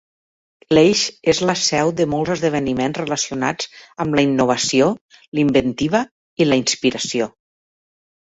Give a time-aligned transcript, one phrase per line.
[0.75, 1.01] L"eix
[1.33, 3.69] és la seu de molts esdeveniments relacionats
[4.05, 4.87] amb la innovació,
[5.35, 6.01] l"inventiva
[6.45, 7.29] i la inspiració.